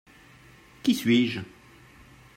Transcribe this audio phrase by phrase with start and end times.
[0.81, 1.41] Qui suis-je?